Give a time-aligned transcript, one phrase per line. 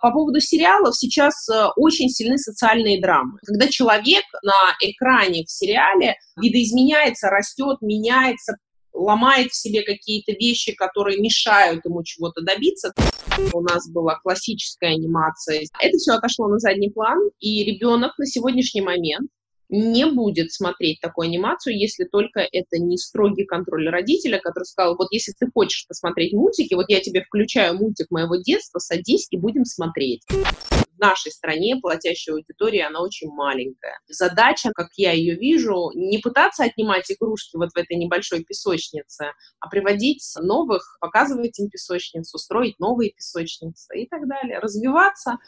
[0.00, 3.38] По поводу сериалов сейчас э, очень сильны социальные драмы.
[3.44, 8.56] Когда человек на экране в сериале видоизменяется, растет, меняется,
[8.92, 12.92] ломает в себе какие-то вещи, которые мешают ему чего-то добиться.
[13.52, 15.62] У нас была классическая анимация.
[15.80, 19.30] Это все отошло на задний план, и ребенок на сегодняшний момент
[19.68, 25.08] не будет смотреть такую анимацию, если только это не строгий контроль родителя, который сказал, вот
[25.10, 29.64] если ты хочешь посмотреть мультики, вот я тебе включаю мультик моего детства, садись и будем
[29.64, 30.22] смотреть.
[30.28, 34.00] В нашей стране платящая аудитория, она очень маленькая.
[34.08, 39.26] Задача, как я ее вижу, не пытаться отнимать игрушки вот в этой небольшой песочнице,
[39.60, 45.38] а приводить новых, показывать им песочницу, строить новые песочницы и так далее, развиваться.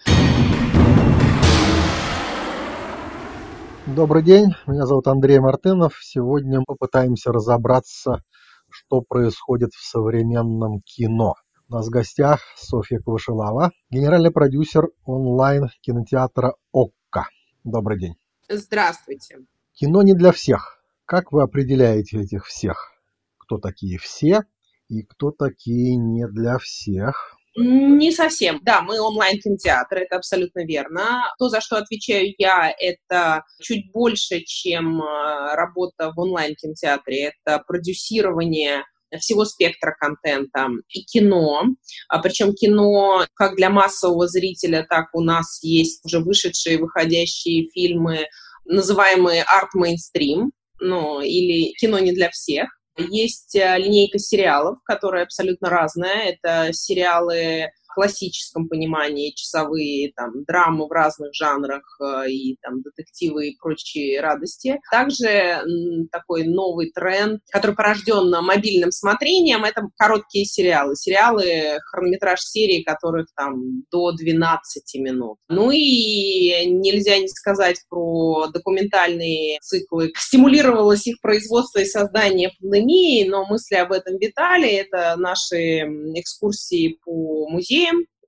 [3.87, 5.99] Добрый день, меня зовут Андрей Мартынов.
[6.03, 8.23] Сегодня мы попытаемся разобраться,
[8.69, 11.35] что происходит в современном кино.
[11.67, 17.27] У нас в гостях Софья Квашилава, генеральный продюсер онлайн-кинотеатра «Окко».
[17.65, 18.15] Добрый день.
[18.51, 19.39] Здравствуйте.
[19.73, 20.85] Кино не для всех.
[21.07, 22.93] Как вы определяете этих всех?
[23.39, 24.43] Кто такие все
[24.89, 27.35] и кто такие не для всех?
[27.57, 28.61] Не совсем.
[28.63, 31.33] Да, мы онлайн-кинотеатр, это абсолютно верно.
[31.39, 37.33] То, за что отвечаю я, это чуть больше, чем э, работа в онлайн-кинотеатре.
[37.33, 38.85] Это продюсирование
[39.19, 41.65] всего спектра контента и кино.
[42.09, 48.27] А причем кино как для массового зрителя, так у нас есть уже вышедшие, выходящие фильмы,
[48.65, 52.69] называемые арт-мейнстрим, ну, или кино не для всех.
[53.09, 56.31] Есть э, линейка сериалов, которая абсолютно разная.
[56.33, 63.57] Это сериалы классическом понимании часовые там драмы в разных жанрах э, и там детективы и
[63.57, 64.79] прочие радости.
[64.91, 65.63] Также
[66.11, 70.97] такой новый тренд, который порожден мобильным смотрением, это короткие сериалы.
[70.97, 75.39] Сериалы, хронометраж серии, которых там до 12 минут.
[75.49, 80.13] Ну и нельзя не сказать про документальные циклы.
[80.17, 84.69] Стимулировалось их производство и создание пандемии, но мысли об этом витали.
[84.69, 85.81] Это наши
[86.15, 87.80] экскурсии по музеям,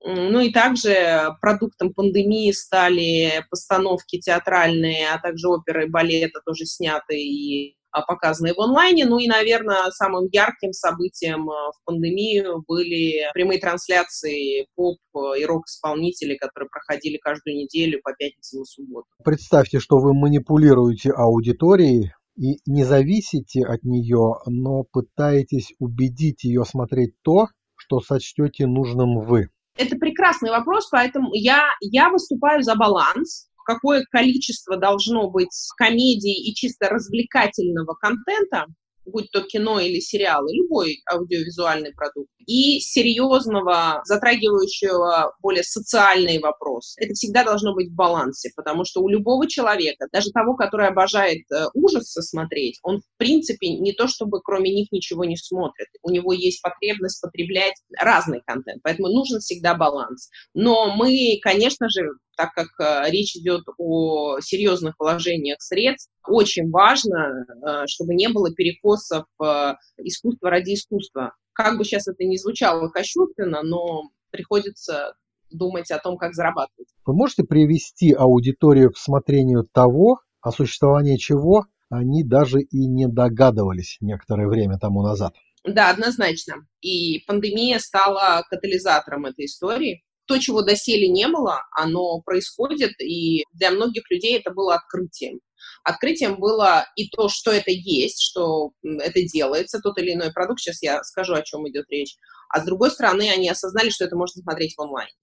[0.05, 7.17] ну и также продуктом пандемии стали постановки театральные, а также оперы и балета тоже сняты
[7.17, 9.05] и а, показанные в онлайне.
[9.05, 14.97] Ну и, наверное, самым ярким событием а, в пандемию были прямые трансляции поп
[15.37, 19.07] и рок-исполнителей, которые проходили каждую неделю по пятницам и субботу.
[19.23, 27.13] Представьте, что вы манипулируете аудиторией, и не зависите от нее, но пытаетесь убедить ее смотреть
[27.21, 27.47] то,
[27.83, 29.49] что сочтете нужным вы.
[29.75, 36.53] Это прекрасный вопрос, поэтому я, я выступаю за баланс, какое количество должно быть комедий и
[36.53, 38.67] чисто развлекательного контента,
[39.05, 47.01] будь то кино или сериалы, любой аудиовизуальный продукт, и серьезного, затрагивающего более социальные вопросы.
[47.01, 51.43] Это всегда должно быть в балансе, потому что у любого человека, даже того, который обожает
[51.51, 55.87] э, ужасы смотреть, он в принципе не то чтобы кроме них ничего не смотрит.
[56.01, 60.29] У него есть потребность потреблять разный контент, поэтому нужен всегда баланс.
[60.53, 67.45] Но мы, конечно же, так как э, речь идет о серьезных вложениях средств, очень важно,
[67.45, 71.33] э, чтобы не было перекосов э, искусства ради искусства.
[71.53, 75.15] Как бы сейчас это ни звучало кощунственно, но приходится
[75.51, 76.87] думать о том, как зарабатывать.
[77.05, 83.97] Вы можете привести аудиторию к смотрению того, о существовании чего они даже и не догадывались
[84.01, 85.35] некоторое время тому назад?
[85.63, 86.67] Да, однозначно.
[86.81, 93.71] И пандемия стала катализатором этой истории то, чего доселе не было, оно происходит, и для
[93.71, 95.39] многих людей это было открытием.
[95.83, 100.81] Открытием было и то, что это есть, что это делается, тот или иной продукт, сейчас
[100.81, 102.15] я скажу, о чем идет речь,
[102.49, 105.13] а с другой стороны, они осознали, что это можно смотреть в онлайне.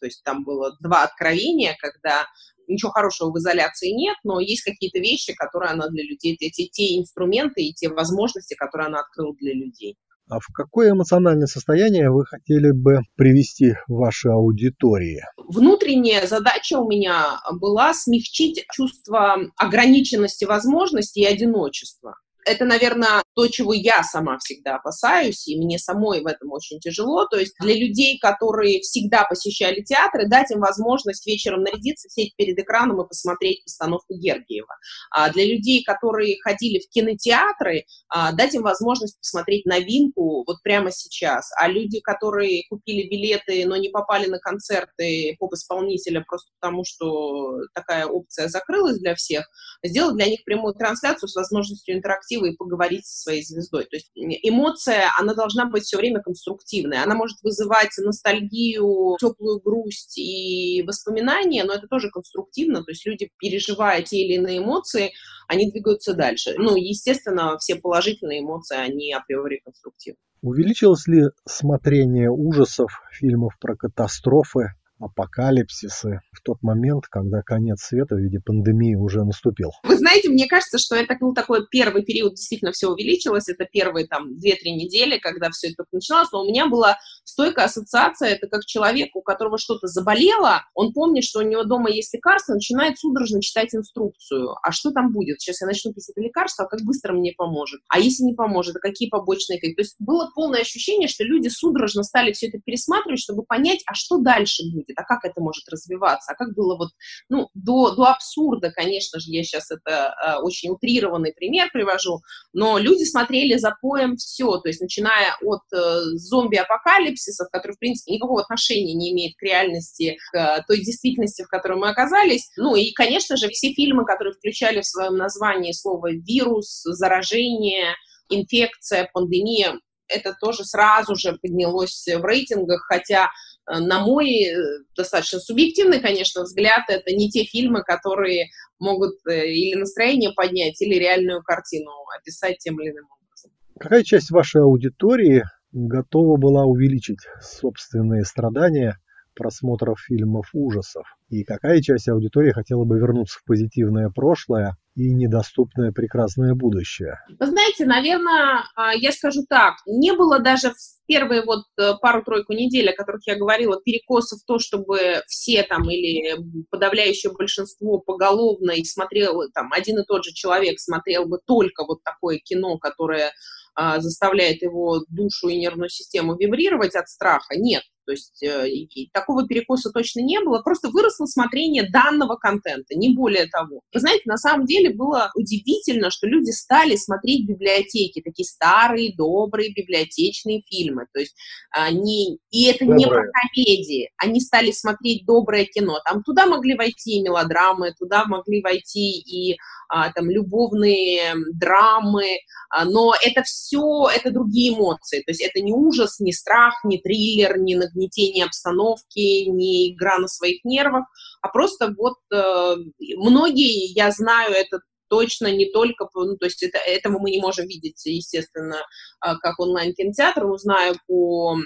[0.00, 2.26] То есть там было два откровения, когда
[2.68, 6.98] ничего хорошего в изоляции нет, но есть какие-то вещи, которые она для людей, эти те
[6.98, 9.96] инструменты и те возможности, которые она открыла для людей.
[10.30, 15.22] А в какое эмоциональное состояние вы хотели бы привести вашей аудитории?
[15.48, 22.16] Внутренняя задача у меня была смягчить чувство ограниченности возможностей и одиночества
[22.48, 27.26] это, наверное, то, чего я сама всегда опасаюсь, и мне самой в этом очень тяжело.
[27.26, 32.58] То есть для людей, которые всегда посещали театры, дать им возможность вечером нарядиться, сесть перед
[32.58, 34.74] экраном и посмотреть постановку Гергиева.
[35.10, 40.90] А для людей, которые ходили в кинотеатры, а, дать им возможность посмотреть новинку вот прямо
[40.90, 41.50] сейчас.
[41.56, 48.06] А люди, которые купили билеты, но не попали на концерты поп-исполнителя просто потому, что такая
[48.06, 49.46] опция закрылась для всех,
[49.84, 53.84] сделать для них прямую трансляцию с возможностью интерактива красиво и поговорить со своей звездой.
[53.84, 56.98] То есть эмоция, она должна быть все время конструктивной.
[56.98, 62.84] Она может вызывать ностальгию, теплую грусть и воспоминания, но это тоже конструктивно.
[62.84, 65.12] То есть люди, переживая те или иные эмоции,
[65.46, 66.54] они двигаются дальше.
[66.56, 70.18] Ну, естественно, все положительные эмоции, они априори конструктивны.
[70.40, 78.18] Увеличилось ли смотрение ужасов, фильмов про катастрофы апокалипсисы в тот момент, когда конец света в
[78.18, 79.70] виде пандемии уже наступил.
[79.82, 84.06] Вы знаете, мне кажется, что это был такой первый период, действительно все увеличилось, это первые
[84.06, 88.64] там 2-3 недели, когда все это начиналось, но у меня была стойкая ассоциация, это как
[88.64, 93.40] человек, у которого что-то заболело, он помнит, что у него дома есть лекарство, начинает судорожно
[93.40, 95.40] читать инструкцию, а что там будет?
[95.40, 97.80] Сейчас я начну пить это лекарство, а как быстро мне поможет?
[97.88, 99.58] А если не поможет, а какие побочные?
[99.60, 103.94] То есть было полное ощущение, что люди судорожно стали все это пересматривать, чтобы понять, а
[103.94, 104.87] что дальше будет?
[104.88, 106.90] Будет, а как это может развиваться, а как было вот,
[107.28, 112.20] ну, до, до абсурда, конечно же, я сейчас это э, очень утрированный пример привожу,
[112.52, 118.14] но люди смотрели за поем все, то есть начиная от э, зомби-апокалипсисов, который, в принципе,
[118.14, 122.74] никакого отношения не имеет к реальности, к э, той действительности, в которой мы оказались, ну
[122.74, 127.94] и, конечно же, все фильмы, которые включали в своем названии слово «вирус», «заражение»,
[128.30, 133.30] инфекция, пандемия, это тоже сразу же поднялось в рейтингах, хотя
[133.68, 134.54] на мой э,
[134.96, 138.48] достаточно субъективный, конечно, взгляд, это не те фильмы, которые
[138.78, 143.52] могут э, или настроение поднять, или реальную картину описать тем или иным образом.
[143.78, 148.96] Какая часть вашей аудитории готова была увеличить собственные страдания
[149.34, 151.06] просмотров фильмов ужасов?
[151.28, 157.20] И какая часть аудитории хотела бы вернуться в позитивное прошлое и недоступное прекрасное будущее?
[157.38, 162.52] Вы знаете, наверное, а, я скажу так, не было даже в первые вот э, пару-тройку
[162.52, 166.36] недель, о которых я говорила, перекосов то, чтобы все там или
[166.70, 172.02] подавляющее большинство поголовно и смотрел, там, один и тот же человек смотрел бы только вот
[172.02, 173.32] такое кино, которое
[173.74, 177.54] а, заставляет его душу и нервную систему вибрировать от страха.
[177.56, 177.84] Нет.
[178.08, 178.66] То есть э,
[179.12, 183.82] такого перекоса точно не было, просто выросло смотрение данного контента, не более того.
[183.92, 189.74] Вы знаете, на самом деле было удивительно, что люди стали смотреть библиотеки, такие старые, добрые
[189.74, 191.04] библиотечные фильмы.
[191.12, 191.36] То есть
[191.70, 192.98] они, и это доброе.
[192.98, 193.22] не про
[193.52, 196.00] комедии, они стали смотреть доброе кино.
[196.06, 199.58] Там туда могли войти и мелодрамы, туда могли войти и
[199.90, 202.26] а, там любовные драмы,
[202.70, 206.98] а, но это все, это другие эмоции, то есть это не ужас, не страх, не
[206.98, 211.04] триллер, не нагнетение обстановки, не игра на своих нервах,
[211.42, 212.76] а просто вот э,
[213.16, 217.66] многие, я знаю, это точно не только, ну, то есть это, этого мы не можем
[217.66, 218.76] видеть, естественно,
[219.20, 221.56] а, как онлайн-кинотеатр, но знаю по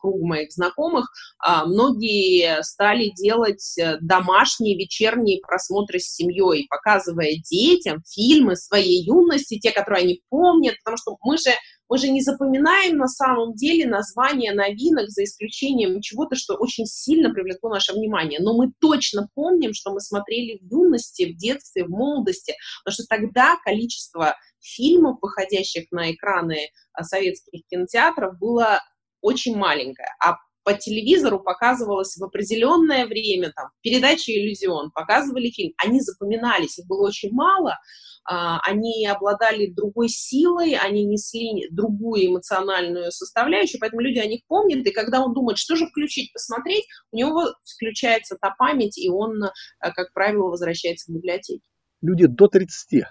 [0.00, 1.06] кругу моих знакомых,
[1.38, 9.58] а, многие стали делать э, домашние вечерние просмотры с семьей, показывая детям фильмы своей юности,
[9.58, 11.50] те, которые они помнят, потому что мы же
[11.90, 17.34] мы же не запоминаем на самом деле названия новинок за исключением чего-то, что очень сильно
[17.34, 18.38] привлекло наше внимание.
[18.40, 22.54] Но мы точно помним, что мы смотрели в юности, в детстве, в молодости,
[22.84, 28.80] потому что тогда количество фильмов, выходящих на экраны а, советских кинотеатров, было
[29.20, 30.08] очень маленькое.
[30.24, 36.86] А по телевизору показывалось в определенное время, там, передачи «Иллюзион», показывали фильм, они запоминались, их
[36.86, 37.78] было очень мало,
[38.24, 44.86] а, они обладали другой силой, они несли другую эмоциональную составляющую, поэтому люди о них помнят,
[44.86, 49.42] и когда он думает, что же включить, посмотреть, у него включается та память, и он,
[49.44, 49.48] э,
[49.80, 51.62] как правило, возвращается в библиотеки.
[52.02, 53.04] Люди до 30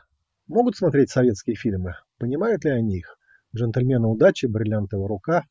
[0.47, 1.95] могут смотреть советские фильмы?
[2.17, 3.17] Понимают ли они их?
[3.55, 5.45] «Джентльмены удачи», «Бриллиантовая рука»,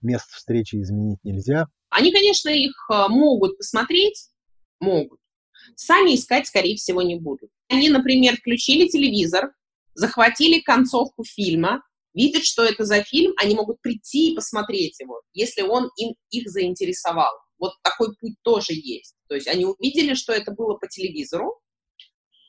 [0.00, 1.66] «Мест встречи изменить нельзя».
[1.90, 4.28] Они, конечно, их э, могут посмотреть,
[4.80, 5.18] могут.
[5.74, 7.50] Сами искать, скорее всего, не будут.
[7.68, 9.52] Они, например, включили телевизор,
[9.94, 11.82] захватили концовку фильма,
[12.14, 16.48] видят, что это за фильм, они могут прийти и посмотреть его, если он им, их
[16.48, 17.32] заинтересовал.
[17.58, 19.14] Вот такой путь тоже есть.
[19.28, 21.60] То есть они увидели, что это было по телевизору,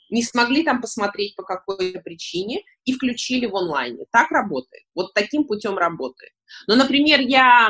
[0.10, 4.06] не смогли там посмотреть по какой-то причине и включили в онлайне.
[4.12, 4.84] Так работает.
[4.96, 6.32] Вот таким путем работает.
[6.68, 7.70] Но, например, я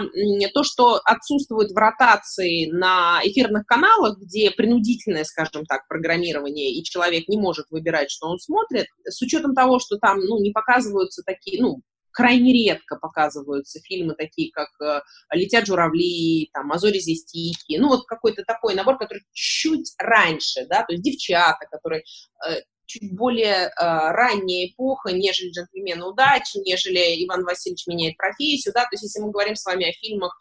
[0.54, 7.28] то, что отсутствует в ротации на эфирных каналах, где принудительное, скажем так, программирование, и человек
[7.28, 11.62] не может выбирать, что он смотрит, с учетом того, что там ну, не показываются такие,
[11.62, 11.82] ну,
[12.12, 15.02] крайне редко показываются фильмы такие, как э,
[15.34, 20.84] «Летят журавли», там, «Мазори здесь тихие», ну, вот какой-то такой набор, который чуть раньше, да,
[20.84, 22.04] то есть «Девчата», которые
[22.48, 28.82] э, чуть более э, ранняя эпоха, нежели «Джентльмены удачи», нежели «Иван Васильевич меняет профессию», да,
[28.82, 30.36] то есть если мы говорим с вами о фильмах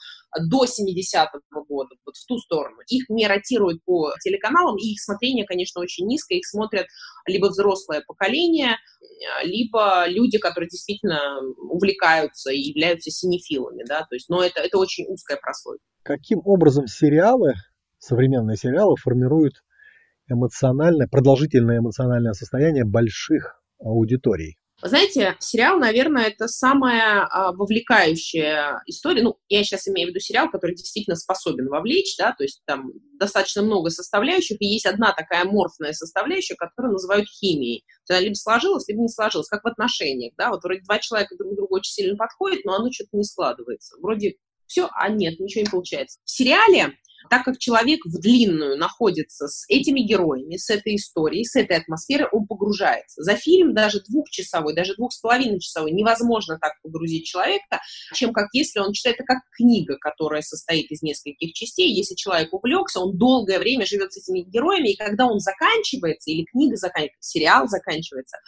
[0.50, 5.44] до 70-го года, вот в ту сторону, их не ротируют по телеканалам, и их смотрение,
[5.44, 6.86] конечно, очень низко, их смотрят
[7.26, 8.76] либо взрослое поколение,
[9.44, 11.40] либо люди, которые действительно
[11.70, 15.84] увлекаются и являются синефилами, да, то есть, но это, это очень узкая прослойка.
[16.02, 17.52] Каким образом сериалы,
[17.98, 19.62] современные сериалы формируют
[20.28, 24.58] эмоциональное, продолжительное эмоциональное состояние больших аудиторий?
[24.80, 29.24] Знаете, сериал, наверное, это самая а, вовлекающая история.
[29.24, 32.92] Ну, я сейчас имею в виду сериал, который действительно способен вовлечь, да, то есть там
[33.18, 37.84] достаточно много составляющих, и есть одна такая морфная составляющая, которую называют химией.
[38.08, 41.54] Она либо сложилась, либо не сложилась, как в отношениях, да, вот вроде два человека друг
[41.54, 43.96] к другу очень сильно подходят, но оно что-то не складывается.
[44.00, 46.20] Вроде все, а нет, ничего не получается.
[46.24, 46.94] В сериале
[47.28, 52.28] так как человек в длинную находится с этими героями, с этой историей, с этой атмосферой,
[52.32, 53.22] он погружается.
[53.22, 57.80] За фильм даже двухчасовой, даже двух с половиной часовой невозможно так погрузить человека,
[58.14, 61.92] чем как если он читает это как книга, которая состоит из нескольких частей.
[61.92, 66.44] Если человек увлекся, он долгое время живет с этими героями, и когда он заканчивается, или
[66.44, 68.38] книга заканчивается, сериал заканчивается,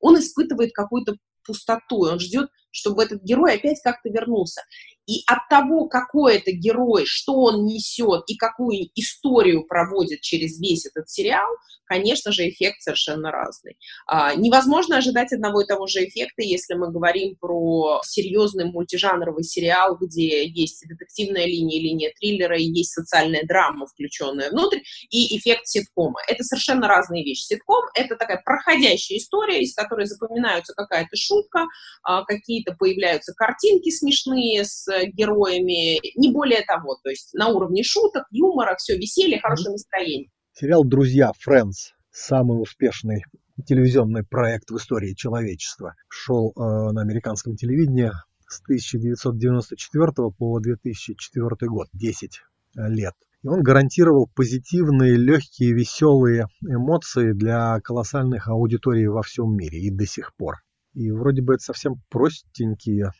[0.00, 4.62] он испытывает какую-то пустоту, он ждет, чтобы этот герой опять как-то вернулся.
[5.06, 10.86] И от того, какой это герой, что он несет и какую историю проводит через весь
[10.86, 11.48] этот сериал,
[11.90, 13.76] конечно же, эффект совершенно разный.
[14.06, 19.98] А, невозможно ожидать одного и того же эффекта, если мы говорим про серьезный мультижанровый сериал,
[20.00, 24.78] где есть детективная линия, линия триллера, и есть социальная драма, включенная внутрь,
[25.10, 26.20] и эффект ситкома.
[26.28, 27.46] Это совершенно разные вещи.
[27.46, 31.64] Ситком— это такая проходящая история, из которой запоминаются какая-то шутка,
[32.04, 32.22] а,
[32.60, 38.76] какие-то появляются картинки смешные с героями, не более того, то есть на уровне шуток, юмора,
[38.76, 40.30] все веселье, хорошее настроение.
[40.52, 43.24] Сериал «Друзья», «Friends», самый успешный
[43.66, 46.60] телевизионный проект в истории человечества, шел э,
[46.92, 48.10] на американском телевидении
[48.48, 52.40] с 1994 по 2004 год, 10
[52.74, 53.14] лет.
[53.42, 60.06] И он гарантировал позитивные, легкие, веселые эмоции для колоссальных аудиторий во всем мире и до
[60.06, 60.56] сих пор.
[60.94, 63.12] И вроде бы это совсем простенькие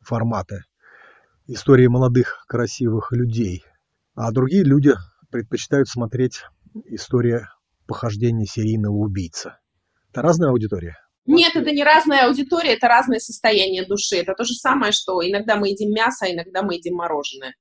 [0.00, 0.62] форматы
[1.46, 3.64] истории молодых красивых людей,
[4.14, 4.92] а другие люди
[5.30, 6.42] предпочитают смотреть
[6.86, 7.48] история
[7.86, 9.54] похождения серийного убийцы.
[10.10, 10.96] Это разная аудитория?
[11.26, 14.16] Нет, это не разная аудитория, это разное состояние души.
[14.16, 17.54] Это то же самое, что иногда мы едим мясо, а иногда мы едим мороженое.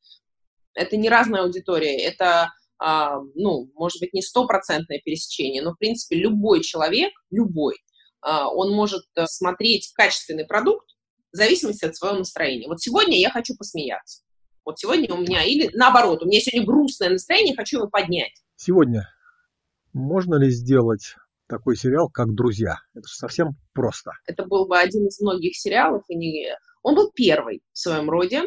[0.73, 6.15] Это не разная аудитория, это, а, ну, может быть, не стопроцентное пересечение, но, в принципе,
[6.15, 7.75] любой человек, любой,
[8.21, 10.87] он может э, смотреть качественный продукт
[11.31, 12.67] в зависимости от своего настроения.
[12.67, 14.23] Вот сегодня я хочу посмеяться.
[14.65, 18.33] Вот сегодня у меня, или наоборот, у меня сегодня грустное настроение, хочу его поднять.
[18.55, 19.07] Сегодня
[19.93, 21.15] можно ли сделать
[21.47, 22.75] такой сериал, как «Друзья»?
[22.93, 24.11] Это же совсем просто.
[24.27, 26.55] Это был бы один из многих сериалов, и не...
[26.83, 28.43] он был первый в своем роде.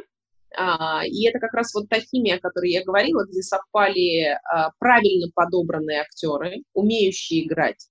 [0.56, 4.70] А, и это как раз вот та химия, о которой я говорила, где совпали а,
[4.78, 7.88] правильно подобранные актеры, умеющие играть,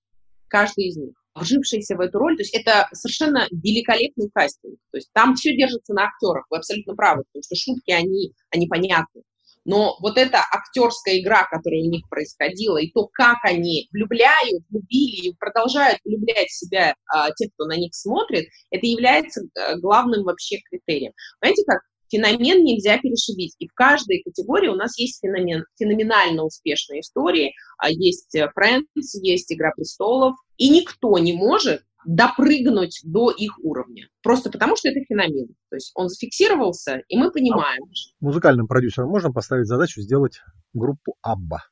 [0.48, 2.36] каждый из них вжившиеся в эту роль.
[2.38, 4.78] То есть это совершенно великолепный кастинг.
[4.92, 6.46] То есть там все держится на актерах.
[6.50, 9.24] Вы абсолютно правы, потому что шутки, они, они понятны.
[9.64, 15.28] Но вот эта актерская игра, которая у них происходила, и то, как они влюбляют, любили
[15.28, 20.24] и продолжают влюблять в себя а, те, кто на них смотрит, это является а, главным
[20.24, 21.14] вообще критерием.
[21.42, 21.82] Знаете как?
[22.12, 23.56] Феномен нельзя перешибить.
[23.60, 27.54] И в каждой категории у нас есть феномен, феноменально успешные истории.
[27.78, 28.84] А есть Friends,
[29.22, 30.36] есть «Игра престолов».
[30.58, 34.08] И никто не может допрыгнуть до их уровня.
[34.24, 35.56] Просто потому, что это феномен.
[35.70, 37.84] То есть он зафиксировался, и мы понимаем.
[37.84, 40.42] А музыкальным продюсерам можно поставить задачу сделать
[40.74, 41.64] группу Абба.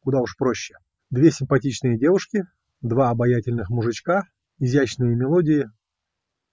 [0.00, 0.74] Куда уж проще.
[1.10, 2.44] Две симпатичные девушки,
[2.82, 4.24] два обаятельных мужичка,
[4.58, 5.70] изящные мелодии.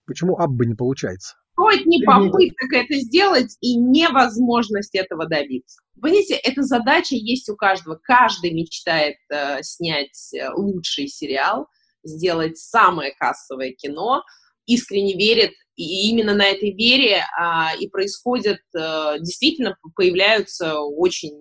[0.05, 1.35] Почему Абба не получается?
[1.55, 5.79] Сотни попыток это сделать и невозможность этого добиться.
[6.01, 7.99] Понимаете, эта задача есть у каждого.
[8.03, 11.67] Каждый мечтает э, снять э, лучший сериал,
[12.03, 14.23] сделать самое кассовое кино,
[14.65, 21.33] искренне верит, и именно на этой вере а, и происходят, а, действительно появляются очень,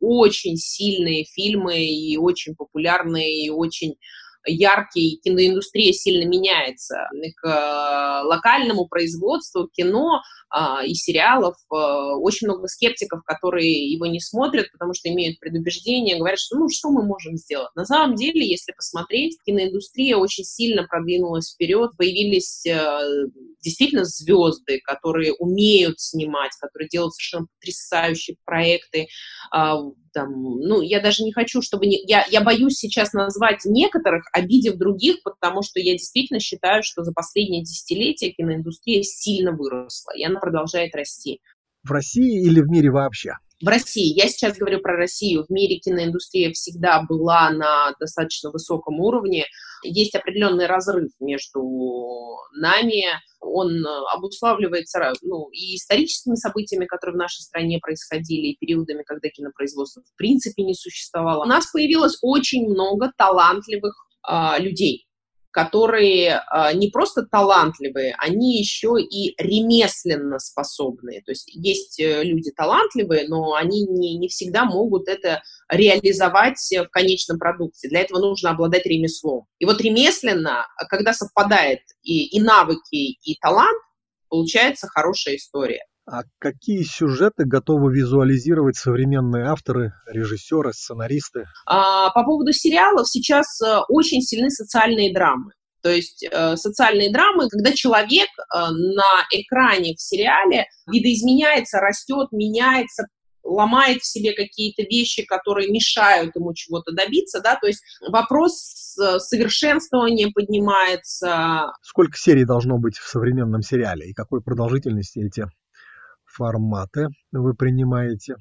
[0.00, 3.96] очень сильные фильмы и очень популярные, и очень
[4.48, 7.08] яркий, киноиндустрия сильно меняется.
[7.36, 14.20] К э, локальному производству кино а, и сериалов э, очень много скептиков, которые его не
[14.20, 17.68] смотрят, потому что имеют предубеждение, говорят, что ну что мы можем сделать.
[17.74, 23.26] На самом деле, если посмотреть, киноиндустрия очень сильно продвинулась вперед, появились э,
[23.62, 29.08] действительно звезды, которые умеют снимать, которые делают совершенно потрясающие проекты.
[30.18, 31.86] Там, ну, я даже не хочу, чтобы...
[31.86, 32.02] Не...
[32.04, 37.12] Я, я боюсь сейчас назвать некоторых, обидев других, потому что я действительно считаю, что за
[37.12, 41.38] последние десятилетия киноиндустрия сильно выросла, и она продолжает расти.
[41.84, 43.34] В России или в мире вообще?
[43.60, 49.00] В России, я сейчас говорю про Россию, в мире киноиндустрия всегда была на достаточно высоком
[49.00, 49.46] уровне.
[49.82, 51.60] Есть определенный разрыв между
[52.52, 53.04] нами,
[53.40, 53.84] он
[54.14, 60.16] обуславливается ну, и историческими событиями, которые в нашей стране происходили, и периодами, когда кинопроизводство в
[60.16, 61.44] принципе не существовало.
[61.44, 65.07] У нас появилось очень много талантливых а, людей,
[65.50, 71.22] которые э, не просто талантливые, они еще и ремесленно способные.
[71.22, 76.88] То есть есть э, люди талантливые, но они не, не всегда могут это реализовать в
[76.88, 77.88] конечном продукте.
[77.88, 79.46] Для этого нужно обладать ремеслом.
[79.58, 83.78] И вот ремесленно, когда совпадает и, и навыки, и талант,
[84.28, 85.84] получается хорошая история.
[86.10, 91.44] А какие сюжеты готовы визуализировать современные авторы, режиссеры, сценаристы?
[91.66, 95.52] А, по поводу сериалов сейчас э, очень сильны социальные драмы.
[95.82, 103.04] То есть э, социальные драмы, когда человек э, на экране в сериале видоизменяется, растет, меняется,
[103.44, 109.18] ломает в себе какие-то вещи, которые мешают ему чего-то добиться, да, то есть вопрос э,
[109.18, 111.72] совершенствования поднимается.
[111.82, 115.44] Сколько серий должно быть в современном сериале и какой продолжительности эти
[116.38, 118.36] форматы вы принимаете?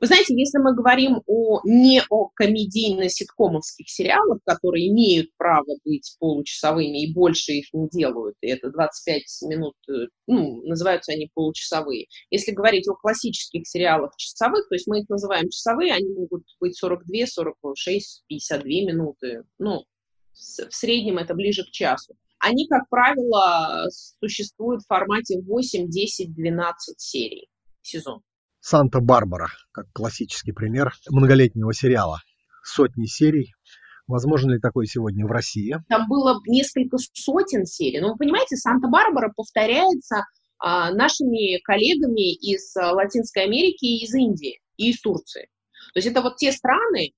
[0.00, 7.02] Вы знаете, если мы говорим о, не о комедийно-ситкомовских сериалах, которые имеют право быть получасовыми
[7.02, 12.06] и больше их не делают, и это 25 минут, э, ну, называются они получасовые.
[12.30, 16.76] Если говорить о классических сериалах часовых, то есть мы их называем часовые, они могут быть
[16.76, 19.42] 42, 46, 52 минуты.
[19.58, 19.82] Ну,
[20.32, 22.14] в среднем это ближе к часу.
[22.40, 23.86] Они, как правило,
[24.20, 27.48] существуют в формате 8, 10, 12 серий
[27.82, 28.20] сезон.
[28.60, 32.20] «Санта-Барбара», как классический пример многолетнего сериала.
[32.62, 33.54] Сотни серий.
[34.06, 35.76] Возможно ли такое сегодня в России?
[35.88, 38.00] Там было несколько сотен серий.
[38.00, 40.24] Но вы понимаете, «Санта-Барбара» повторяется
[40.58, 45.48] а, нашими коллегами из а, Латинской Америки из Индии, и из Турции.
[45.92, 47.12] То есть это вот те страны,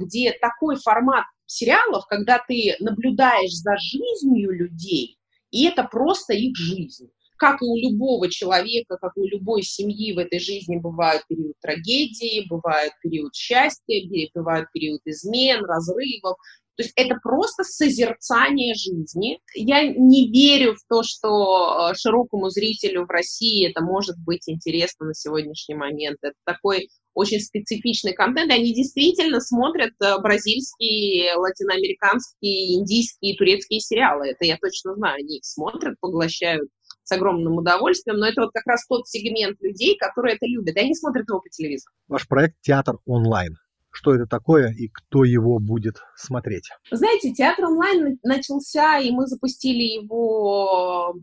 [0.00, 5.18] где такой формат сериалов, когда ты наблюдаешь за жизнью людей,
[5.50, 7.10] и это просто их жизнь.
[7.36, 11.54] Как и у любого человека, как и у любой семьи в этой жизни бывают период
[11.60, 14.00] трагедии, бывает период счастья,
[14.32, 16.36] бывает период измен, разрывов.
[16.76, 19.38] То есть это просто созерцание жизни.
[19.54, 25.06] Я не верю в то, что э, широкому зрителю в России это может быть интересно
[25.06, 26.18] на сегодняшний момент.
[26.22, 34.28] Это такой очень специфичный контент, они действительно смотрят э, бразильские, латиноамериканские, индийские, турецкие сериалы.
[34.28, 35.16] Это я точно знаю.
[35.16, 36.68] Они их смотрят, поглощают
[37.04, 40.80] с огромным удовольствием, но это вот как раз тот сегмент людей, которые это любят, и
[40.80, 41.92] они смотрят его по телевизору.
[42.08, 43.56] Ваш проект «Театр онлайн».
[43.92, 46.68] Что это такое и кто его будет смотреть?
[46.90, 51.14] знаете, театр онлайн начался, и мы запустили его,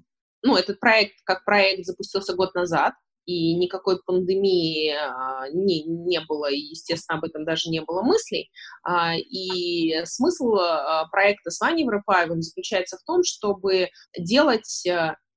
[0.44, 2.94] ну, этот проект как проект запустился год назад
[3.30, 8.50] и никакой пандемии а, не, не было, и, естественно, об этом даже не было мыслей.
[8.84, 14.88] А, и смысл а, проекта с Ваней Воропаевым заключается в том, чтобы делать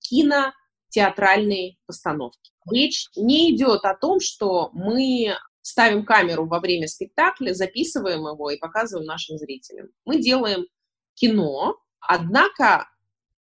[0.01, 2.53] кинотеатральные постановки.
[2.71, 8.59] Речь не идет о том, что мы ставим камеру во время спектакля, записываем его и
[8.59, 9.89] показываем нашим зрителям.
[10.05, 10.67] Мы делаем
[11.15, 12.89] кино, однако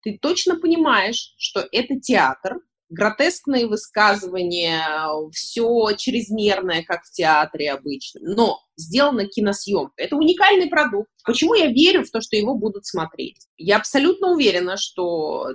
[0.01, 2.59] ты точно понимаешь, что это театр,
[2.91, 4.83] гротескные высказывания,
[5.31, 9.93] все чрезмерное, как в театре обычно, но сделана киносъемка.
[9.95, 11.09] Это уникальный продукт.
[11.23, 13.47] Почему я верю в то, что его будут смотреть?
[13.57, 15.47] Я абсолютно уверена, что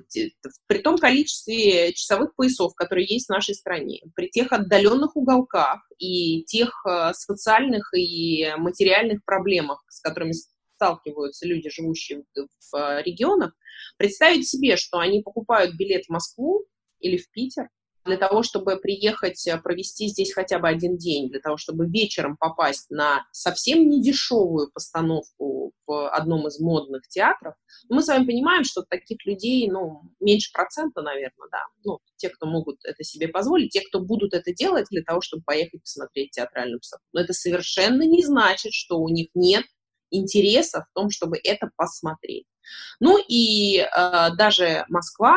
[0.67, 6.43] при том количестве часовых поясов, которые есть в нашей стране, при тех отдаленных уголках и
[6.45, 10.33] тех э, социальных и материальных проблемах, с которыми
[10.77, 13.53] сталкиваются люди, живущие в э, регионах,
[13.99, 16.65] представить себе, что они покупают билет в Москву,
[17.01, 17.69] или в Питер,
[18.07, 22.37] для того, чтобы приехать, э, провести здесь хотя бы один день, для того, чтобы вечером
[22.39, 27.55] попасть на совсем недешевую постановку в одном из модных театров,
[27.89, 32.47] мы с вами понимаем, что таких людей, ну, меньше процента, наверное, да, ну, те, кто
[32.47, 36.79] могут это себе позволить, те, кто будут это делать для того, чтобы поехать посмотреть театральную
[36.79, 37.09] постановку.
[37.13, 39.65] Но это совершенно не значит, что у них нет
[40.11, 42.47] интереса в том, чтобы это посмотреть.
[43.01, 43.87] Ну и э,
[44.37, 45.37] даже Москва,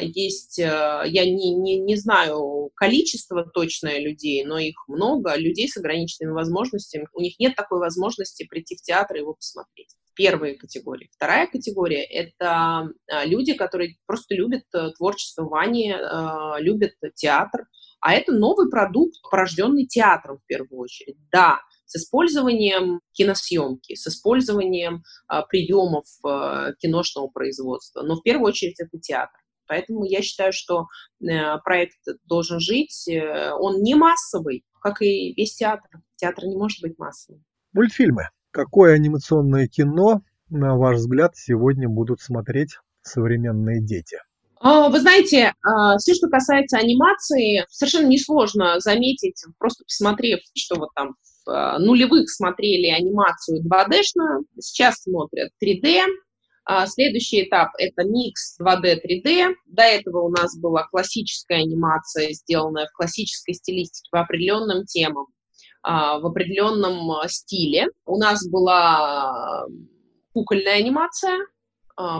[0.00, 5.76] есть, э, я не, не, не знаю количество точное людей, но их много, людей с
[5.76, 7.06] ограниченными возможностями.
[7.12, 9.94] У них нет такой возможности прийти в театр и его посмотреть.
[10.14, 11.08] первая категория.
[11.12, 17.66] Вторая категория– это а, люди, которые просто любят э, творчество Вани, а, любят театр,
[18.00, 21.16] а это новый продукт, порожденный театром в первую очередь.
[21.30, 28.78] Да, с использованием киносъемки, с использованием а, приемов а, киношного производства, но в первую очередь
[28.78, 29.40] это театр.
[29.68, 30.86] Поэтому я считаю, что
[31.20, 33.06] э, проект должен жить.
[33.08, 35.88] Э, он не массовый, как и весь театр.
[36.16, 37.44] Театр не может быть массовым.
[37.72, 38.28] Мультфильмы.
[38.50, 44.18] Какое анимационное кино, на ваш взгляд, сегодня будут смотреть современные дети?
[44.60, 50.88] А, вы знаете, а, все, что касается анимации, совершенно несложно заметить, просто посмотрев, что вот
[50.94, 56.00] там в а, нулевых смотрели анимацию 2D-шную, сейчас смотрят 3D.
[56.86, 59.54] Следующий этап– это микс 2D-3D.
[59.66, 65.26] До этого у нас была классическая анимация, сделанная в классической стилистике по определенным темам,
[65.82, 67.88] в определенном стиле.
[68.04, 69.66] У нас была
[70.34, 71.38] кукольная анимация,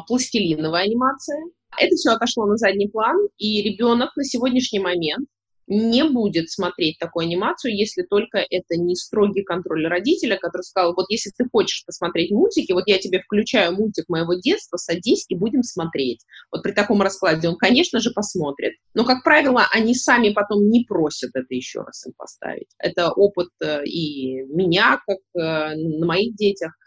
[0.06, 1.42] пластилиновая анимация–
[1.78, 5.28] это все отошло на задний план, и ребенок на сегодняшний момент
[5.68, 11.06] не будет смотреть такую анимацию, если только это не строгий контроль родителя, который сказал, вот
[11.08, 15.62] если ты хочешь посмотреть мультики, вот я тебе включаю мультик моего детства, садись и будем
[15.62, 16.24] смотреть.
[16.50, 18.74] Вот при таком раскладе он, конечно же, посмотрит.
[18.94, 22.68] Но, как правило, они сами потом не просят это еще раз им поставить.
[22.78, 26.72] Это опыт э, и меня, как э, на моих детях–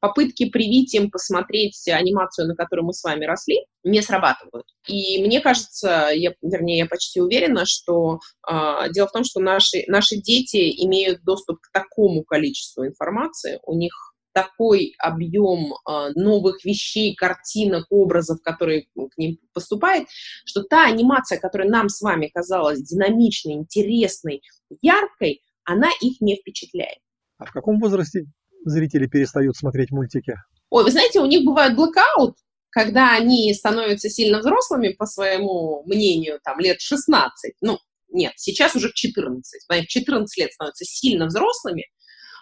[0.00, 4.66] попытки привить им посмотреть анимацию, на которой мы с вами росли, не срабатывают.
[4.86, 8.52] И мне кажется, я, вернее, я почти уверена, что э,
[8.92, 13.92] дело в том, что наши, наши дети имеют доступ к такому количеству информации, у них
[14.34, 20.08] такой объем э, новых вещей, картинок, образов, которые к ним поступает,
[20.44, 24.42] что та анимация, которая нам с вами казалась динамичной, интересной,
[24.82, 26.98] яркой, она их не впечатляет.
[27.38, 28.26] А в каком возрасте
[28.64, 30.34] зрители перестают смотреть мультики?
[30.70, 32.36] Ой, вы знаете, у них бывает блокаут,
[32.70, 38.88] когда они становятся сильно взрослыми, по своему мнению, там, лет 16, ну, нет, сейчас уже
[38.88, 41.86] в 14, в 14 лет становятся сильно взрослыми,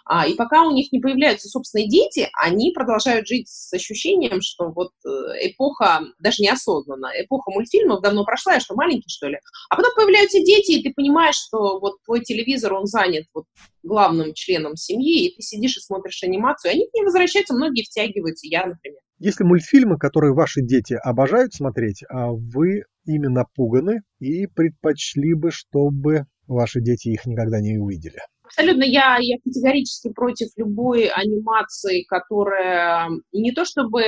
[0.05, 4.69] а, и пока у них не появляются собственные дети, они продолжают жить с ощущением, что
[4.69, 5.09] вот э,
[5.47, 9.37] эпоха, даже неосознанно, эпоха мультфильмов давно прошла, я что, маленький, что ли?
[9.69, 13.45] А потом появляются дети, и ты понимаешь, что вот твой телевизор, он занят вот
[13.81, 17.83] главным членом семьи, и ты сидишь и смотришь анимацию, и они к ней возвращаются, многие
[17.83, 18.99] втягиваются, я, например.
[19.19, 26.25] Если мультфильмы, которые ваши дети обожают смотреть, а вы ими напуганы и предпочли бы, чтобы
[26.45, 28.19] ваши дети их никогда не увидели?
[28.55, 34.03] Абсолютно, я, я категорически против любой анимации, которая не то чтобы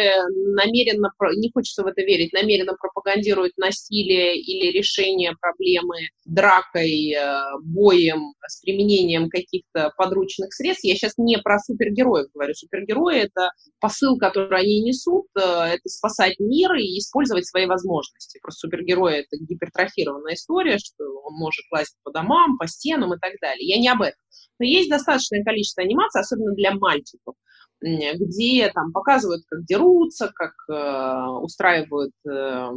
[0.54, 8.34] намеренно, не хочется в это верить, намеренно пропагандирует насилие или решение проблемы дракой, э, боем,
[8.48, 10.84] с применением каких-то подручных средств.
[10.84, 12.54] Я сейчас не про супергероев говорю.
[12.54, 18.40] Супергерои— это посыл, который они несут, э, это спасать мир и использовать свои возможности.
[18.44, 23.34] Просто супергерои— это гипертрофированная история, что он может лазить по домам, по стенам и так
[23.42, 23.68] далее.
[23.68, 24.20] Я не об этом.
[24.60, 27.36] Но есть достаточное количество анимации, особенно для мальчиков,
[27.82, 32.70] где там показывают, как дерутся, как э, устраивают э,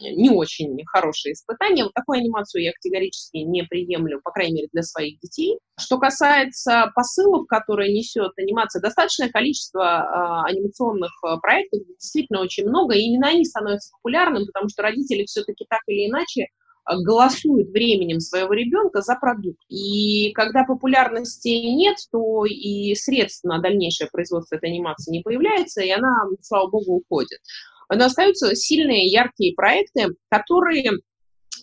[0.00, 1.84] не очень хорошие испытания.
[1.84, 5.58] Вот такую анимацию я категорически не приемлю, по крайней мере, для своих детей.
[5.80, 12.94] Что касается посылов, которые несет анимация, достаточное количество э, анимационных э, проектов, действительно очень много,
[12.94, 16.46] и именно они становятся популярными, потому что родители все-таки так или иначе
[16.86, 19.60] голосует временем своего ребенка за продукт.
[19.68, 25.90] И когда популярности нет, то и средств на дальнейшее производство этой анимации не появляется, и
[25.90, 27.40] она, слава богу, уходит.
[27.88, 30.90] Но остаются сильные, яркие проекты, которые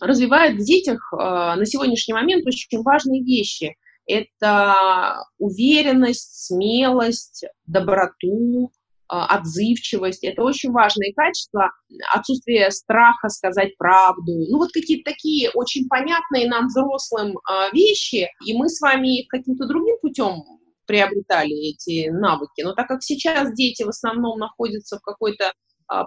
[0.00, 3.76] развивают в детях э, на сегодняшний момент очень важные вещи.
[4.06, 8.70] Это уверенность, смелость, доброту,
[9.08, 10.24] отзывчивость.
[10.24, 11.70] Это очень важные качества.
[12.12, 14.32] Отсутствие страха сказать правду.
[14.50, 18.28] Ну, вот какие-то такие очень понятные нам взрослым а, вещи.
[18.44, 20.42] И мы с вами каким-то другим путем
[20.86, 22.62] приобретали эти навыки.
[22.62, 25.52] Но так как сейчас дети в основном находятся в какой-то а,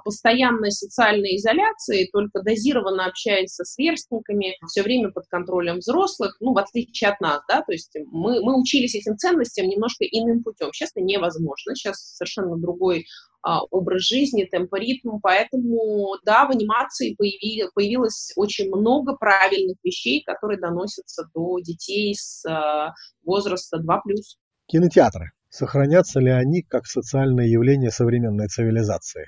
[0.04, 6.58] постоянной социальной изоляции, только дозированно общаясь со сверстниками, все время под контролем взрослых, ну, в
[6.58, 10.73] отличие от нас, да, то есть мы, мы учились этим ценностям немножко иным путем.
[10.73, 13.06] Сейчас это невозможно, сейчас совершенно другой
[13.43, 20.60] а, образ жизни, темпоритм, поэтому, да, в анимации появи, появилось очень много правильных вещей, которые
[20.60, 24.00] доносятся до детей с а, возраста 2+.
[24.67, 25.32] Кинотеатры.
[25.49, 29.25] Сохранятся ли они как социальное явление современной цивилизации?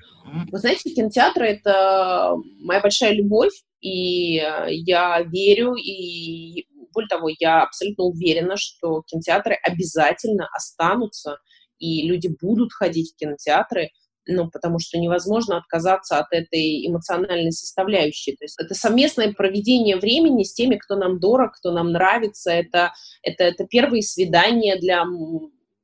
[0.50, 8.04] Вы знаете, кинотеатры— это моя большая любовь, и я верю, и более того, я абсолютно
[8.04, 11.38] уверена, что кинотеатры обязательно останутся
[11.78, 13.90] и люди будут ходить в кинотеатры,
[14.26, 18.36] ну, потому что невозможно отказаться от этой эмоциональной составляющей.
[18.36, 22.52] То есть это совместное проведение времени с теми, кто нам дорог, кто нам нравится.
[22.52, 25.04] Это, это, это первые свидания для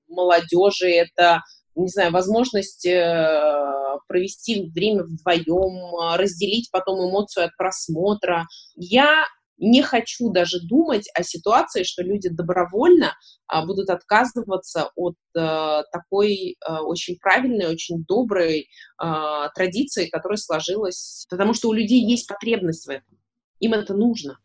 [0.09, 1.41] молодежи, это,
[1.75, 8.47] не знаю, возможность э, провести время вдвоем, разделить потом эмоцию от просмотра.
[8.77, 9.25] Я
[9.59, 13.15] не хочу даже думать о ситуации, что люди добровольно
[13.47, 21.27] а, будут отказываться от а, такой а, очень правильной, очень доброй а, традиции, которая сложилась,
[21.31, 23.19] потому что у людей есть потребность в этом.
[23.61, 24.39] Им это нужно.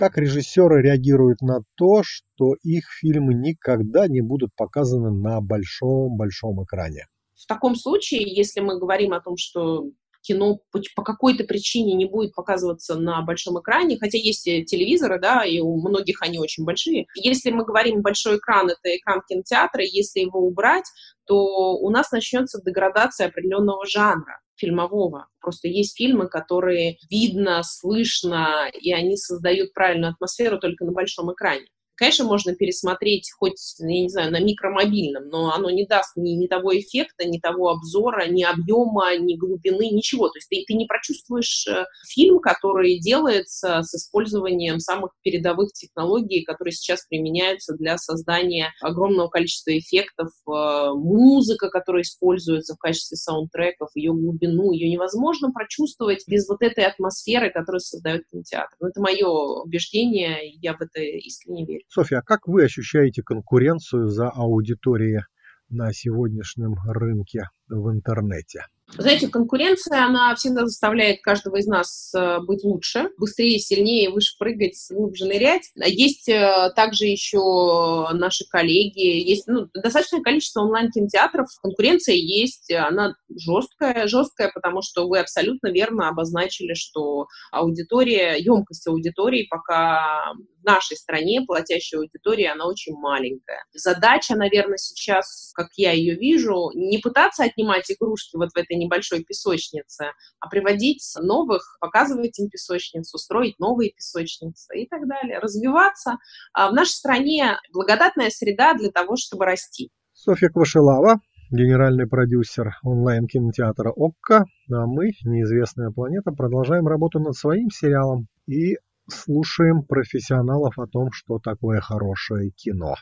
[0.00, 7.04] Как режиссеры реагируют на то, что их фильмы никогда не будут показаны на большом-большом экране?
[7.36, 9.90] В таком случае, если мы говорим о том, что
[10.22, 15.60] кино по, какой-то причине не будет показываться на большом экране, хотя есть телевизоры, да, и
[15.60, 17.04] у многих они очень большие.
[17.14, 20.86] Если мы говорим большой экран, это экран кинотеатра, если его убрать,
[21.26, 25.28] то у нас начнется деградация определенного жанра фильмового.
[25.40, 31.66] Просто есть фильмы, которые видно, слышно, и они создают правильную атмосферу только на большом экране.
[32.00, 36.46] Конечно, можно пересмотреть хоть, я не знаю, на микромобильном, но оно не даст ни, ни
[36.46, 40.28] того эффекта, ни того обзора, ни объема, ни глубины, ничего.
[40.30, 46.42] То есть ты, ты не прочувствуешь э, фильм, который делается с использованием самых передовых технологий,
[46.42, 53.90] которые сейчас применяются для создания огромного количества эффектов, э, музыка, которая используется в качестве саундтреков,
[53.94, 58.74] ее глубину, ее невозможно прочувствовать без вот этой атмосферы, которую создает кинотеатр.
[58.80, 61.84] Но это мое убеждение, я в это искренне верю.
[61.92, 65.24] Софья, а как вы ощущаете конкуренцию за аудиторией
[65.70, 68.66] на сегодняшнем рынке в интернете?
[68.98, 74.76] Знаете, конкуренция, она всегда заставляет каждого из нас э, быть лучше, быстрее, сильнее, выше прыгать,
[74.90, 75.70] глубже нырять.
[75.76, 81.46] Есть э, также еще наши коллеги, есть ну, достаточное количество онлайн-кинотеатров.
[81.62, 89.46] Конкуренция есть, она жесткая, жесткая, потому что вы абсолютно верно обозначили, что аудитория, емкость аудитории
[89.48, 93.64] пока в нашей стране, платящая аудитория, она очень маленькая.
[93.72, 99.22] Задача, наверное, сейчас, как я ее вижу, не пытаться отнимать игрушки вот в этой небольшой
[99.22, 100.06] песочнице,
[100.40, 106.16] а приводить новых, показывать им песочницу, строить новые песочницы и так далее, развиваться.
[106.52, 109.90] А в нашей стране благодатная среда для того, чтобы расти.
[110.12, 118.28] Софья Квашилава, генеральный продюсер онлайн-кинотеатра «Окко», а мы, «Неизвестная планета», продолжаем работу над своим сериалом
[118.46, 118.76] и
[119.08, 122.94] слушаем профессионалов о том, что такое хорошее кино.